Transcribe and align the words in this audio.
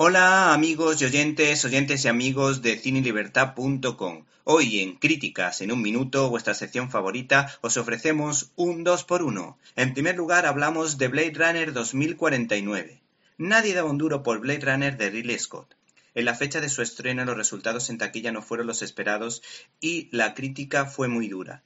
Hola 0.00 0.54
amigos 0.54 1.02
y 1.02 1.06
oyentes, 1.06 1.64
oyentes 1.64 2.04
y 2.04 2.08
amigos 2.08 2.62
de 2.62 2.78
cinelibertad.com. 2.78 4.26
Hoy 4.44 4.78
en 4.78 4.94
Críticas 4.94 5.60
en 5.60 5.72
un 5.72 5.82
minuto, 5.82 6.30
vuestra 6.30 6.54
sección 6.54 6.88
favorita, 6.88 7.50
os 7.62 7.76
ofrecemos 7.76 8.52
un 8.54 8.84
2 8.84 9.02
por 9.02 9.24
1 9.24 9.58
En 9.74 9.94
primer 9.94 10.14
lugar 10.14 10.46
hablamos 10.46 10.98
de 10.98 11.08
Blade 11.08 11.32
Runner 11.34 11.72
2049. 11.72 13.00
Nadie 13.38 13.74
daba 13.74 13.90
un 13.90 13.98
duro 13.98 14.22
por 14.22 14.38
Blade 14.38 14.70
Runner 14.70 14.96
de 14.96 15.10
Ridley 15.10 15.36
Scott. 15.40 15.74
En 16.14 16.26
la 16.26 16.36
fecha 16.36 16.60
de 16.60 16.68
su 16.68 16.80
estreno 16.80 17.24
los 17.24 17.36
resultados 17.36 17.90
en 17.90 17.98
taquilla 17.98 18.30
no 18.30 18.40
fueron 18.40 18.68
los 18.68 18.82
esperados 18.82 19.42
y 19.80 20.08
la 20.12 20.32
crítica 20.32 20.86
fue 20.86 21.08
muy 21.08 21.26
dura 21.26 21.64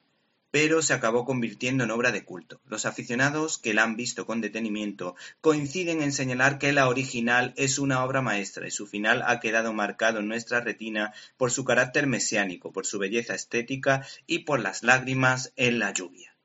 pero 0.52 0.82
se 0.82 0.92
acabó 0.92 1.24
convirtiendo 1.24 1.82
en 1.82 1.90
obra 1.90 2.12
de 2.12 2.26
culto. 2.26 2.60
Los 2.66 2.84
aficionados 2.84 3.56
que 3.56 3.72
la 3.72 3.84
han 3.84 3.96
visto 3.96 4.26
con 4.26 4.42
detenimiento 4.42 5.16
coinciden 5.40 6.02
en 6.02 6.12
señalar 6.12 6.58
que 6.58 6.74
la 6.74 6.88
original 6.88 7.54
es 7.56 7.78
una 7.78 8.04
obra 8.04 8.20
maestra 8.20 8.68
y 8.68 8.70
su 8.70 8.86
final 8.86 9.22
ha 9.26 9.40
quedado 9.40 9.72
marcado 9.72 10.20
en 10.20 10.28
nuestra 10.28 10.60
retina 10.60 11.14
por 11.38 11.50
su 11.50 11.64
carácter 11.64 12.06
mesiánico, 12.06 12.70
por 12.70 12.86
su 12.86 12.98
belleza 12.98 13.34
estética 13.34 14.06
y 14.26 14.40
por 14.40 14.60
las 14.60 14.82
lágrimas 14.82 15.54
en 15.56 15.78
la 15.78 15.90
lluvia. 15.94 16.36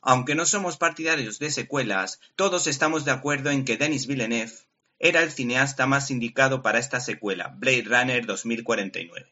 Aunque 0.00 0.34
no 0.34 0.46
somos 0.46 0.78
partidarios 0.78 1.38
de 1.38 1.50
secuelas, 1.50 2.20
todos 2.36 2.66
estamos 2.66 3.04
de 3.04 3.10
acuerdo 3.10 3.50
en 3.50 3.66
que 3.66 3.76
Denis 3.76 4.06
Villeneuve 4.06 4.54
era 4.98 5.22
el 5.22 5.30
cineasta 5.30 5.86
más 5.86 6.10
indicado 6.10 6.62
para 6.62 6.78
esta 6.78 7.00
secuela, 7.00 7.48
Blade 7.48 7.84
Runner 7.84 8.24
2049 8.24 9.30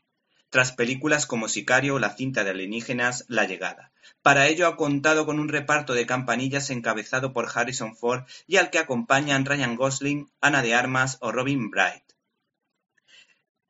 tras 0.51 0.73
películas 0.73 1.27
como 1.27 1.49
Sicario 1.49 1.97
o 1.97 1.99
la 1.99 2.15
cinta 2.15 2.45
de 2.45 2.51
alienígenas 2.51 3.25
La 3.29 3.45
llegada. 3.45 3.93
Para 4.23 4.47
ello 4.49 4.67
ha 4.67 4.77
contado 4.77 5.27
con 5.27 5.39
un 5.39 5.49
reparto 5.49 5.95
de 5.95 6.07
campanillas 6.07 6.71
encabezado 6.71 7.33
por 7.33 7.49
Harrison 7.55 7.97
Ford 7.97 8.25
y 8.47 8.57
al 8.57 8.71
que 8.71 8.79
acompañan 8.79 9.45
Ryan 9.45 9.77
Gosling, 9.77 10.31
Ana 10.41 10.63
de 10.63 10.75
Armas 10.75 11.19
o 11.21 11.33
Robin 11.33 11.71
Bright. 11.71 12.05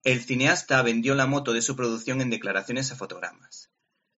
El 0.04 0.22
cineasta 0.22 0.80
vendió 0.82 1.14
la 1.14 1.26
moto 1.26 1.52
de 1.52 1.62
su 1.62 1.76
producción 1.76 2.20
en 2.20 2.30
declaraciones 2.30 2.92
a 2.92 2.96
fotogramas. 2.96 3.70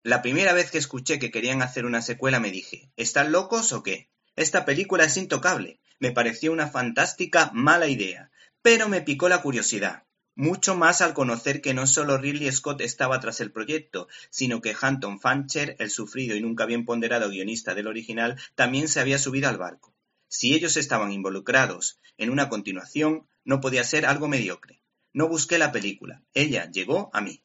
La 0.02 0.22
primera 0.22 0.52
vez 0.52 0.70
que 0.70 0.78
escuché 0.78 1.18
que 1.18 1.30
querían 1.30 1.62
hacer 1.62 1.84
una 1.84 2.02
secuela 2.02 2.40
me 2.40 2.50
dije, 2.50 2.90
¿están 2.96 3.32
locos 3.32 3.72
o 3.72 3.82
qué? 3.82 4.08
Esta 4.36 4.64
película 4.64 5.04
es 5.04 5.16
intocable. 5.16 5.80
Me 5.98 6.12
pareció 6.12 6.52
una 6.52 6.68
fantástica 6.68 7.50
mala 7.52 7.88
idea, 7.88 8.30
pero 8.62 8.88
me 8.88 9.02
picó 9.02 9.28
la 9.28 9.42
curiosidad. 9.42 10.04
Mucho 10.40 10.74
más 10.74 11.02
al 11.02 11.12
conocer 11.12 11.60
que 11.60 11.74
no 11.74 11.86
solo 11.86 12.16
Ridley 12.16 12.50
Scott 12.50 12.80
estaba 12.80 13.20
tras 13.20 13.42
el 13.42 13.52
proyecto, 13.52 14.08
sino 14.30 14.62
que 14.62 14.74
Hampton 14.80 15.20
Fancher, 15.20 15.76
el 15.78 15.90
sufrido 15.90 16.34
y 16.34 16.40
nunca 16.40 16.64
bien 16.64 16.86
ponderado 16.86 17.28
guionista 17.28 17.74
del 17.74 17.88
original, 17.88 18.40
también 18.54 18.88
se 18.88 19.00
había 19.00 19.18
subido 19.18 19.50
al 19.50 19.58
barco. 19.58 19.94
Si 20.28 20.54
ellos 20.54 20.78
estaban 20.78 21.12
involucrados 21.12 21.98
en 22.16 22.30
una 22.30 22.48
continuación, 22.48 23.28
no 23.44 23.60
podía 23.60 23.84
ser 23.84 24.06
algo 24.06 24.28
mediocre. 24.28 24.80
No 25.12 25.28
busqué 25.28 25.58
la 25.58 25.72
película, 25.72 26.22
ella 26.32 26.70
llegó 26.70 27.10
a 27.12 27.20
mí. 27.20 27.42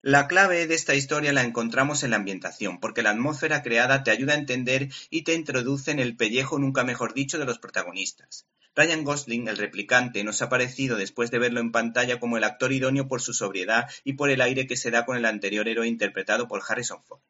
La 0.00 0.26
clave 0.26 0.66
de 0.66 0.74
esta 0.74 0.96
historia 0.96 1.32
la 1.32 1.44
encontramos 1.44 2.02
en 2.02 2.10
la 2.10 2.16
ambientación, 2.16 2.80
porque 2.80 3.04
la 3.04 3.10
atmósfera 3.10 3.62
creada 3.62 4.02
te 4.02 4.10
ayuda 4.10 4.32
a 4.32 4.38
entender 4.38 4.88
y 5.08 5.22
te 5.22 5.34
introduce 5.34 5.92
en 5.92 6.00
el 6.00 6.16
pellejo 6.16 6.58
nunca 6.58 6.82
mejor 6.82 7.14
dicho 7.14 7.38
de 7.38 7.44
los 7.44 7.60
protagonistas. 7.60 8.48
Ryan 8.74 9.04
Gosling, 9.04 9.48
el 9.48 9.58
replicante, 9.58 10.24
nos 10.24 10.40
ha 10.40 10.48
parecido 10.48 10.96
después 10.96 11.30
de 11.30 11.38
verlo 11.38 11.60
en 11.60 11.72
pantalla 11.72 12.18
como 12.18 12.38
el 12.38 12.44
actor 12.44 12.72
idóneo 12.72 13.06
por 13.06 13.20
su 13.20 13.34
sobriedad 13.34 13.90
y 14.02 14.14
por 14.14 14.30
el 14.30 14.40
aire 14.40 14.66
que 14.66 14.78
se 14.78 14.90
da 14.90 15.04
con 15.04 15.18
el 15.18 15.26
anterior 15.26 15.68
héroe 15.68 15.86
interpretado 15.86 16.48
por 16.48 16.62
Harrison 16.66 17.04
Ford. 17.04 17.20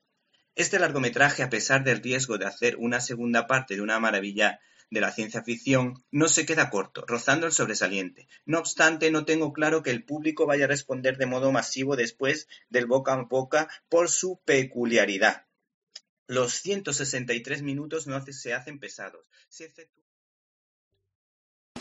Este 0.54 0.78
largometraje, 0.78 1.42
a 1.42 1.50
pesar 1.50 1.82
del 1.82 2.00
riesgo 2.00 2.38
de 2.38 2.46
hacer 2.46 2.76
una 2.76 3.00
segunda 3.00 3.48
parte 3.48 3.74
de 3.74 3.80
una 3.80 3.98
maravilla 3.98 4.60
de 4.90 5.00
la 5.00 5.10
ciencia 5.10 5.42
ficción, 5.42 6.04
no 6.12 6.28
se 6.28 6.46
queda 6.46 6.70
corto, 6.70 7.04
rozando 7.08 7.46
el 7.46 7.52
sobresaliente. 7.52 8.28
No 8.44 8.60
obstante, 8.60 9.10
no 9.10 9.24
tengo 9.24 9.52
claro 9.52 9.82
que 9.82 9.90
el 9.90 10.04
público 10.04 10.46
vaya 10.46 10.66
a 10.66 10.68
responder 10.68 11.16
de 11.16 11.26
modo 11.26 11.50
masivo 11.50 11.96
después 11.96 12.46
del 12.68 12.86
boca 12.86 13.14
a 13.14 13.22
boca 13.22 13.68
por 13.88 14.10
su 14.10 14.40
peculiaridad. 14.44 15.46
Los 16.28 16.52
163 16.54 17.62
minutos 17.62 18.06
no 18.06 18.22
se 18.24 18.54
hacen 18.54 18.78
pesados. 18.78 19.26